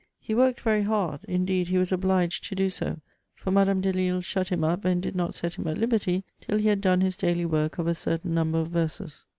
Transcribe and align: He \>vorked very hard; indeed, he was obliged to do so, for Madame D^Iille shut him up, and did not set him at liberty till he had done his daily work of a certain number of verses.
He 0.19 0.33
\>vorked 0.33 0.61
very 0.61 0.81
hard; 0.81 1.19
indeed, 1.27 1.67
he 1.67 1.77
was 1.77 1.91
obliged 1.91 2.45
to 2.45 2.55
do 2.55 2.71
so, 2.71 3.01
for 3.35 3.51
Madame 3.51 3.83
D^Iille 3.83 4.23
shut 4.23 4.49
him 4.49 4.63
up, 4.63 4.83
and 4.83 4.99
did 4.99 5.15
not 5.15 5.35
set 5.35 5.59
him 5.59 5.67
at 5.67 5.77
liberty 5.77 6.23
till 6.39 6.57
he 6.57 6.69
had 6.69 6.81
done 6.81 7.01
his 7.01 7.15
daily 7.15 7.45
work 7.45 7.77
of 7.77 7.85
a 7.85 7.93
certain 7.93 8.33
number 8.33 8.57
of 8.57 8.69
verses. 8.69 9.27